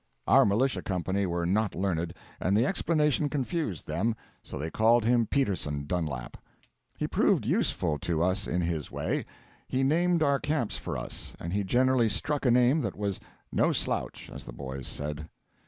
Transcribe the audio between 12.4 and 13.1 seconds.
a name that